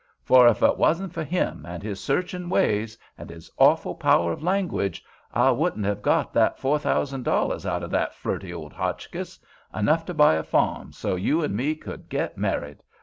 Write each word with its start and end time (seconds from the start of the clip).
For 0.23 0.47
if 0.47 0.63
it 0.63 0.77
wasn't 0.79 1.13
for 1.13 1.23
him 1.23 1.63
and 1.63 1.83
his 1.83 1.99
searchin' 2.03 2.49
ways, 2.49 2.97
and 3.19 3.29
his 3.29 3.51
awful 3.59 3.93
power 3.93 4.31
of 4.31 4.41
language, 4.41 5.03
I 5.31 5.51
wouldn't 5.51 5.85
hev 5.85 6.01
got 6.01 6.33
that 6.33 6.57
four 6.57 6.79
thousand 6.79 7.21
dollars 7.21 7.67
out 7.67 7.83
o' 7.83 7.87
that 7.89 8.15
flirty 8.15 8.51
fool 8.51 8.71
Hotchkiss—enough 8.71 10.05
to 10.05 10.13
buy 10.15 10.33
a 10.37 10.43
farm, 10.43 10.91
so 10.91 11.15
as 11.17 11.21
you 11.21 11.43
and 11.43 11.55
me 11.55 11.75
could 11.75 12.09
get 12.09 12.35
married! 12.35 12.79